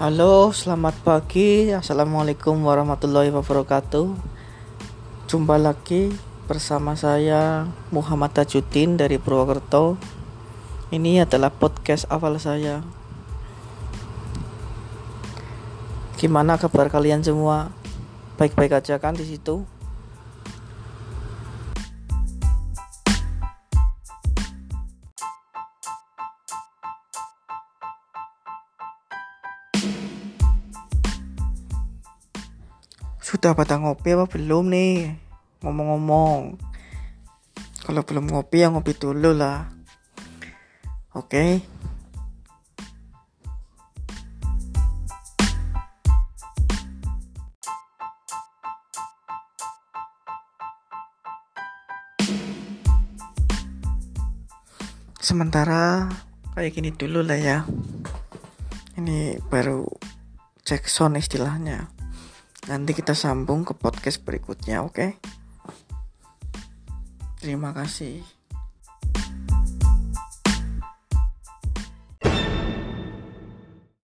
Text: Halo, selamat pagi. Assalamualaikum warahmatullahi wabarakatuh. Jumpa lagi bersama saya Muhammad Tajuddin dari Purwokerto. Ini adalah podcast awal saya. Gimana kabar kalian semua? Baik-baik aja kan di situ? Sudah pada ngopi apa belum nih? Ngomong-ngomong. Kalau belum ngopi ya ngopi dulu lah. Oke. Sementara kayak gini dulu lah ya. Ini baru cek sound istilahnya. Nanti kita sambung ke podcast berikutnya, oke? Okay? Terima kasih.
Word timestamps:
Halo, 0.00 0.48
selamat 0.56 1.04
pagi. 1.04 1.68
Assalamualaikum 1.68 2.64
warahmatullahi 2.64 3.28
wabarakatuh. 3.28 4.16
Jumpa 5.28 5.60
lagi 5.60 6.08
bersama 6.48 6.96
saya 6.96 7.68
Muhammad 7.92 8.32
Tajuddin 8.32 8.96
dari 8.96 9.20
Purwokerto. 9.20 10.00
Ini 10.88 11.28
adalah 11.28 11.52
podcast 11.52 12.08
awal 12.08 12.40
saya. 12.40 12.80
Gimana 16.16 16.56
kabar 16.56 16.88
kalian 16.88 17.20
semua? 17.20 17.68
Baik-baik 18.40 18.80
aja 18.80 18.96
kan 18.96 19.12
di 19.12 19.28
situ? 19.28 19.60
Sudah 33.32 33.56
pada 33.56 33.80
ngopi 33.80 34.12
apa 34.12 34.28
belum 34.28 34.68
nih? 34.68 35.08
Ngomong-ngomong. 35.64 36.60
Kalau 37.80 38.04
belum 38.04 38.28
ngopi 38.28 38.60
ya 38.60 38.68
ngopi 38.68 38.92
dulu 38.92 39.32
lah. 39.32 39.72
Oke. 41.16 41.64
Sementara 55.24 56.12
kayak 56.52 56.76
gini 56.76 56.92
dulu 56.92 57.24
lah 57.24 57.40
ya. 57.40 57.64
Ini 59.00 59.40
baru 59.48 59.88
cek 60.68 60.84
sound 60.84 61.16
istilahnya. 61.16 62.01
Nanti 62.70 62.94
kita 62.94 63.14
sambung 63.18 63.66
ke 63.66 63.74
podcast 63.74 64.22
berikutnya, 64.22 64.86
oke? 64.86 64.94
Okay? 64.94 65.10
Terima 67.42 67.74
kasih. 67.74 68.22